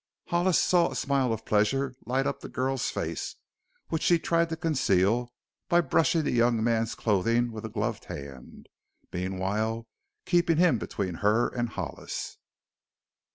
Hollis 0.29 0.59
saw 0.59 0.89
a 0.89 0.95
smile 0.95 1.31
of 1.31 1.45
pleasure 1.45 1.93
light 2.07 2.25
up 2.25 2.39
the 2.39 2.49
girl's 2.49 2.89
face, 2.89 3.35
which 3.89 4.01
she 4.01 4.17
tried 4.17 4.49
to 4.49 4.55
conceal 4.57 5.31
by 5.69 5.79
brushing 5.81 6.23
the 6.23 6.31
young 6.31 6.63
man's 6.63 6.95
clothing 6.95 7.51
with 7.51 7.65
a 7.65 7.69
gloved 7.69 8.05
hand, 8.05 8.67
meanwhile 9.13 9.85
keeping 10.25 10.57
him 10.57 10.79
between 10.79 11.13
her 11.21 11.49
and 11.49 11.69
Hollis. 11.69 12.39